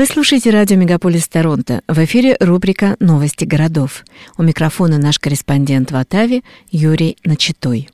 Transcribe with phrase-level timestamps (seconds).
[0.00, 1.82] Вы слушаете радио «Мегаполис Торонто».
[1.86, 4.06] В эфире рубрика «Новости городов».
[4.38, 7.90] У микрофона наш корреспондент в Оттаве Юрий Начитой.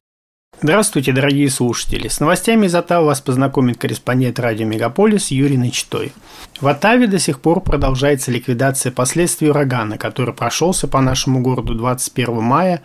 [0.62, 2.06] Здравствуйте, дорогие слушатели.
[2.06, 6.12] С новостями из Оттавы вас познакомит корреспондент радио «Мегаполис» Юрий Начитой.
[6.61, 12.41] В Оттаве до сих пор продолжается ликвидация последствий урагана, который прошелся по нашему городу 21
[12.41, 12.82] мая.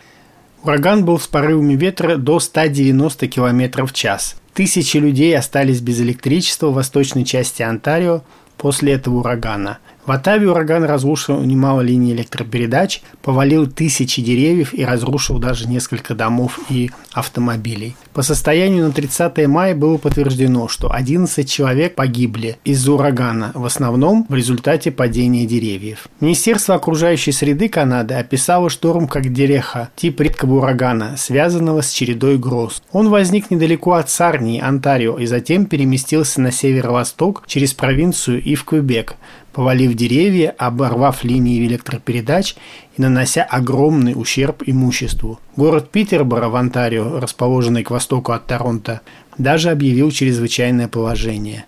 [0.64, 4.34] Ураган был с порывами ветра до 190 км в час.
[4.52, 8.24] Тысячи людей остались без электричества в восточной части Онтарио
[8.62, 15.38] после этого урагана– в Оттаве ураган разрушил немало линий электропередач, повалил тысячи деревьев и разрушил
[15.38, 17.94] даже несколько домов и автомобилей.
[18.14, 24.26] По состоянию на 30 мая было подтверждено, что 11 человек погибли из-за урагана, в основном
[24.28, 26.08] в результате падения деревьев.
[26.20, 32.82] Министерство окружающей среды Канады описало шторм как дереха, тип редкого урагана, связанного с чередой гроз.
[32.92, 38.64] Он возник недалеко от Сарнии, Онтарио, и затем переместился на северо-восток через провинцию и в
[38.66, 39.14] Квебек,
[39.54, 42.56] повалив деревья, оборвав линии электропередач
[42.96, 45.40] и нанося огромный ущерб имуществу.
[45.56, 49.00] Город Питерборо в Онтарио, расположенный к востоку от Торонто,
[49.38, 51.64] даже объявил чрезвычайное положение.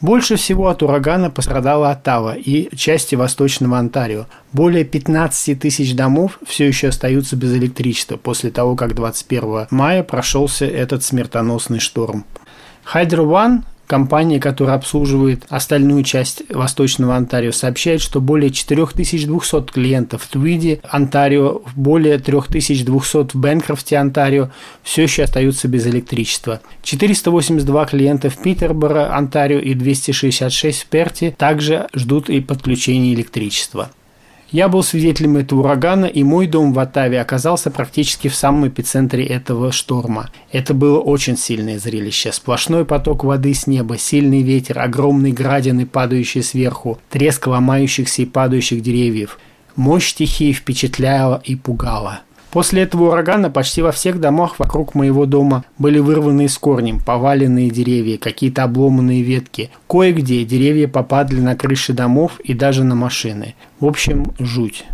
[0.00, 4.26] Больше всего от урагана пострадала Оттава и части Восточного Онтарио.
[4.52, 10.66] Более 15 тысяч домов все еще остаются без электричества после того, как 21 мая прошелся
[10.66, 12.26] этот смертоносный шторм.
[12.92, 20.28] Hydro One Компания, которая обслуживает остальную часть Восточного Онтарио, сообщает, что более 4200 клиентов в
[20.28, 24.50] Твиде, Онтарио, более 3200 в Бенкрофте, Онтарио,
[24.82, 26.60] все еще остаются без электричества.
[26.82, 33.90] 482 клиента в Питерборо, Онтарио и 266 в Перте также ждут и подключения электричества.
[34.54, 39.24] Я был свидетелем этого урагана, и мой дом в Оттаве оказался практически в самом эпицентре
[39.24, 40.30] этого шторма.
[40.52, 42.30] Это было очень сильное зрелище.
[42.30, 48.80] Сплошной поток воды с неба, сильный ветер, огромные градины, падающие сверху, треск ломающихся и падающих
[48.80, 49.40] деревьев.
[49.74, 52.20] Мощь стихии впечатляла и пугала.
[52.54, 57.68] После этого урагана почти во всех домах вокруг моего дома были вырваны с корнем поваленные
[57.68, 59.70] деревья, какие-то обломанные ветки.
[59.88, 63.56] Кое-где деревья попадали на крыши домов и даже на машины.
[63.80, 64.84] В общем, жуть.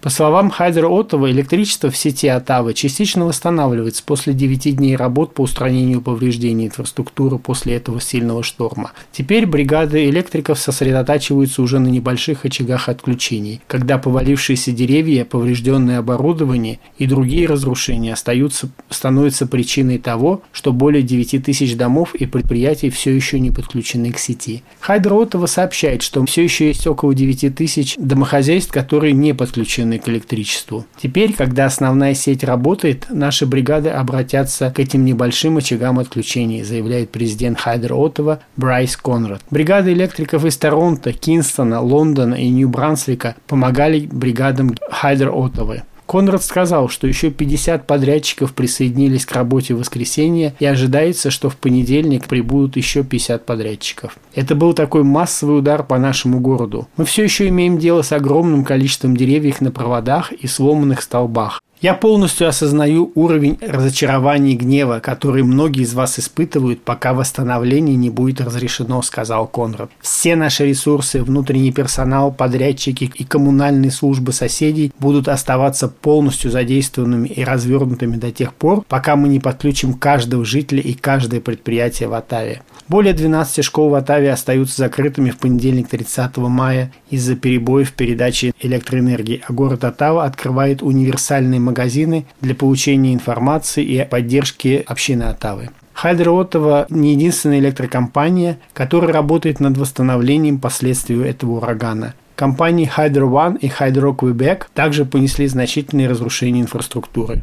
[0.00, 5.42] По словам Хайдера Оттова, электричество в сети Оттавы частично восстанавливается после 9 дней работ по
[5.42, 8.92] устранению повреждений инфраструктуры после этого сильного шторма.
[9.12, 17.04] Теперь бригады электриков сосредотачиваются уже на небольших очагах отключений, когда повалившиеся деревья, поврежденное оборудование и
[17.04, 23.38] другие разрушения остаются, становятся причиной того, что более 9 тысяч домов и предприятий все еще
[23.38, 24.62] не подключены к сети.
[24.80, 29.98] Хайдер Оттова сообщает, что все еще есть около 9 тысяч домохозяйств, которые не подключены подключены
[29.98, 30.84] к электричеству.
[30.96, 37.58] Теперь, когда основная сеть работает, наши бригады обратятся к этим небольшим очагам отключения, заявляет президент
[37.58, 39.42] Хайдер Оттова Брайс Конрад.
[39.50, 45.82] Бригады электриков из Торонто, Кинстона, Лондона и Нью-Брансвика помогали бригадам Хайдер Оттовы.
[46.10, 51.56] Конрад сказал, что еще 50 подрядчиков присоединились к работе в воскресенье и ожидается, что в
[51.56, 54.18] понедельник прибудут еще 50 подрядчиков.
[54.34, 56.88] Это был такой массовый удар по нашему городу.
[56.96, 61.60] Мы все еще имеем дело с огромным количеством деревьев на проводах и сломанных столбах.
[61.80, 68.10] Я полностью осознаю уровень разочарования и гнева, который многие из вас испытывают, пока восстановление не
[68.10, 69.90] будет разрешено, сказал Конрад.
[70.02, 77.42] Все наши ресурсы, внутренний персонал, подрядчики и коммунальные службы соседей будут оставаться полностью задействованными и
[77.44, 82.60] развернутыми до тех пор, пока мы не подключим каждого жителя и каждое предприятие в Атаве.
[82.88, 88.52] Более 12 школ в Атаве остаются закрытыми в понедельник 30 мая из-за перебоев в передаче
[88.60, 95.70] электроэнергии, а город Оттава открывает универсальные магазины для получения информации и поддержки общины Оттавы.
[95.94, 102.14] Хайдер Оттава не единственная электрокомпания, которая работает над восстановлением последствий этого урагана.
[102.36, 107.42] Компании Hydro One и Hydro Quebec также понесли значительные разрушения инфраструктуры.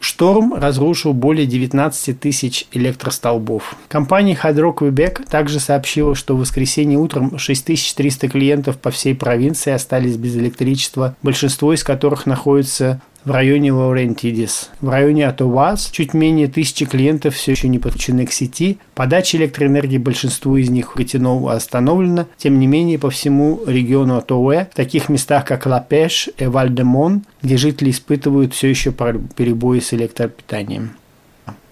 [0.00, 3.76] Шторм разрушил более 19 тысяч электростолбов.
[3.88, 10.16] Компания Hydro Quebec также сообщила, что в воскресенье утром 6300 клиентов по всей провинции остались
[10.16, 14.70] без электричества, большинство из которых находится в районе Лаурентидис.
[14.80, 18.78] В районе Атовас чуть менее тысячи клиентов все еще не подключены к сети.
[18.94, 22.26] Подача электроэнергии большинству из них Гатинову остановлена.
[22.36, 27.56] Тем не менее, по всему региону Атоуэ, в таких местах, как Лапеш и Вальдемон, где
[27.56, 30.92] жители испытывают все еще перебои с электропитанием.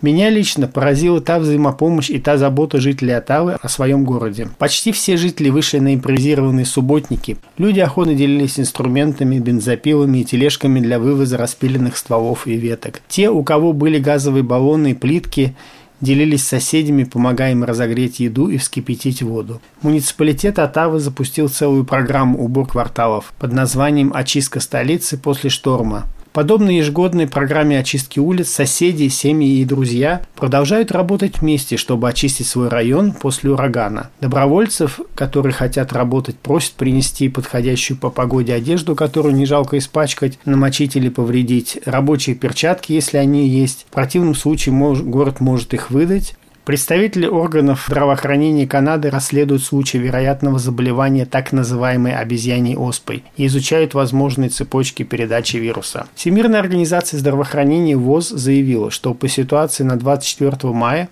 [0.00, 4.48] Меня лично поразила та взаимопомощь и та забота жителей Оттавы о своем городе.
[4.58, 7.36] Почти все жители вышли на импровизированные субботники.
[7.58, 13.00] Люди охотно делились инструментами, бензопилами и тележками для вывоза распиленных стволов и веток.
[13.08, 15.56] Те, у кого были газовые баллоны и плитки,
[16.00, 19.60] делились с соседями, помогая им разогреть еду и вскипятить воду.
[19.82, 26.06] Муниципалитет Оттавы запустил целую программу убор кварталов под названием «Очистка столицы после шторма»,
[26.38, 32.68] Подобно ежегодной программе очистки улиц, соседи, семьи и друзья продолжают работать вместе, чтобы очистить свой
[32.68, 34.10] район после урагана.
[34.20, 40.94] Добровольцев, которые хотят работать, просят принести подходящую по погоде одежду, которую не жалко испачкать, намочить
[40.94, 43.86] или повредить, рабочие перчатки, если они есть.
[43.90, 46.36] В противном случае город может их выдать.
[46.68, 54.50] Представители органов здравоохранения Канады расследуют случай вероятного заболевания так называемой обезьяньей оспой и изучают возможные
[54.50, 56.06] цепочки передачи вируса.
[56.14, 61.08] Всемирная организация здравоохранения ВОЗ заявила, что по ситуации на 24 мая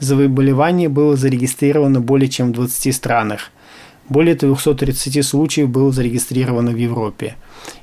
[0.00, 3.52] заболевание было зарегистрировано более чем в 20 странах.
[4.08, 7.36] Более 230 случаев было зарегистрировано в Европе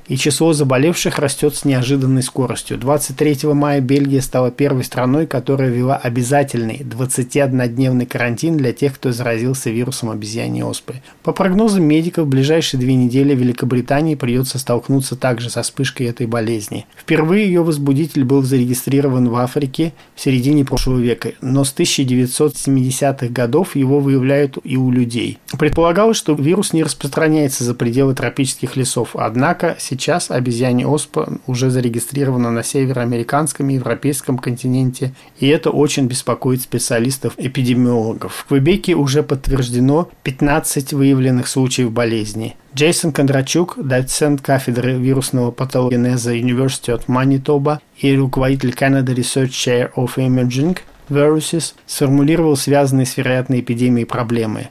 [0.08, 2.78] и число заболевших растет с неожиданной скоростью.
[2.78, 9.70] 23 мая Бельгия стала первой страной, которая ввела обязательный 21-дневный карантин для тех, кто заразился
[9.70, 10.96] вирусом обезьяньей оспы.
[11.22, 16.86] По прогнозам медиков, в ближайшие две недели Великобритании придется столкнуться также со вспышкой этой болезни.
[16.96, 23.76] Впервые ее возбудитель был зарегистрирован в Африке в середине прошлого века, но с 1970-х годов
[23.76, 25.38] его выявляют и у людей.
[25.58, 32.50] Предполагалось, что вирус не распространяется за пределы тропических лесов, однако сейчас обезьяне оспа уже зарегистрирована
[32.50, 38.32] на североамериканском и европейском континенте, и это очень беспокоит специалистов-эпидемиологов.
[38.32, 42.56] В Квебеке уже подтверждено 15 выявленных случаев болезни.
[42.74, 50.16] Джейсон Кондрачук, доцент кафедры вирусного патологенеза University of Manitoba и руководитель Canada Research Chair of
[50.16, 50.78] Emerging
[51.08, 54.70] Viruses, сформулировал связанные с вероятной эпидемией проблемы.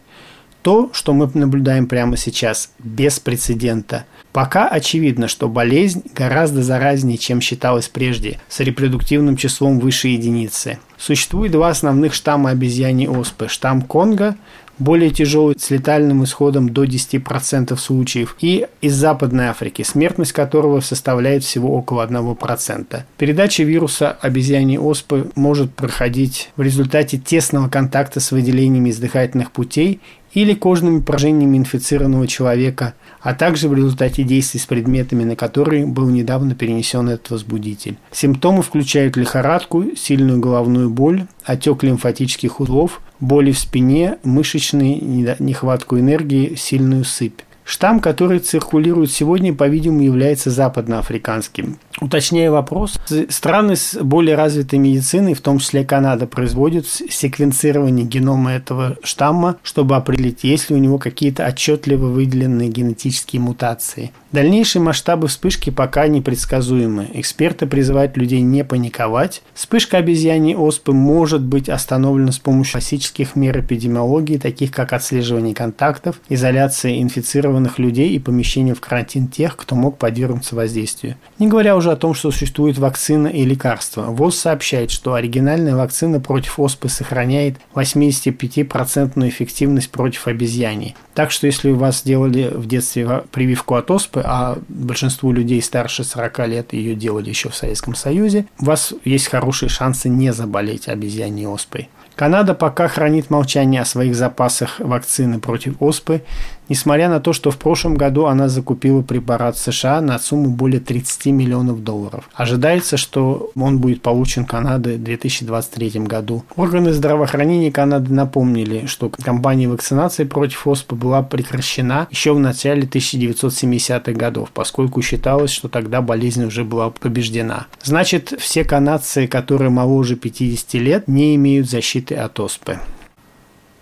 [0.64, 7.40] То, что мы наблюдаем прямо сейчас, без прецедента– Пока очевидно, что болезнь гораздо заразнее, чем
[7.40, 10.80] считалось прежде, с репродуктивным числом выше единицы.
[10.98, 13.48] Существует два основных штамма обезьяний оспы.
[13.48, 14.36] Штамм Конго,
[14.80, 21.44] более тяжелый, с летальным исходом до 10% случаев, и из Западной Африки, смертность которого составляет
[21.44, 23.02] всего около 1%.
[23.18, 30.02] Передача вируса обезьяний оспы может проходить в результате тесного контакта с выделениями из дыхательных путей
[30.34, 36.10] или кожными поражениями инфицированного человека, а также в результате действий с предметами, на которые был
[36.10, 37.98] недавно перенесен этот возбудитель.
[38.12, 45.00] Симптомы включают лихорадку, сильную головную боль, отек лимфатических узлов, боли в спине, мышечные,
[45.40, 47.42] нехватку энергии, сильную сыпь.
[47.66, 51.78] Штамм, который циркулирует сегодня, по-видимому, является западноафриканским.
[52.02, 53.00] Уточняя вопрос,
[53.30, 59.96] страны с более развитой медициной, в том числе Канада, производят секвенцирование генома этого штамма, чтобы
[59.96, 64.12] определить, есть ли у него какие-то отчетливо выделенные генетические мутации.
[64.32, 67.08] Дальнейшие масштабы вспышки пока непредсказуемы.
[67.14, 69.44] Эксперты призывают людей не паниковать.
[69.54, 76.20] Вспышка обезьяньей оспы может быть остановлена с помощью классических мер эпидемиологии, таких как отслеживание контактов,
[76.30, 81.16] изоляция инфицированных людей и помещение в карантин тех, кто мог подвергнуться воздействию.
[81.40, 84.04] Не говоря уже о том, что существует вакцина и лекарства.
[84.04, 90.96] ВОЗ сообщает, что оригинальная вакцина против оспы сохраняет 85% эффективность против обезьяний.
[91.14, 96.04] Так что если у вас делали в детстве прививку от оспы, а большинству людей старше
[96.04, 100.88] 40 лет ее делали еще в Советском Союзе, у вас есть хорошие шансы не заболеть
[100.88, 101.90] обезьяньей оспой.
[102.16, 106.22] Канада пока хранит молчание о своих запасах вакцины против оспы
[106.70, 111.28] несмотря на то, что в прошлом году она закупила препарат США на сумму более 30
[111.28, 112.30] миллионов долларов.
[112.34, 116.44] Ожидается, что он будет получен Канадой в 2023 году.
[116.56, 124.12] Органы здравоохранения Канады напомнили, что кампания вакцинации против оспы была прекращена еще в начале 1970-х
[124.14, 127.68] годов, поскольку считалось, что тогда болезнь уже была побеждена.
[127.84, 132.80] Значит, все канадцы, которые моложе 50 лет, не имеют защиты от оспы.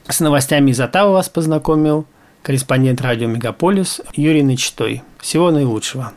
[0.08, 2.06] С новостями из Оттавы вас познакомил
[2.42, 5.04] корреспондент радио «Мегаполис» Юрий Начтой.
[5.20, 6.14] Всего наилучшего.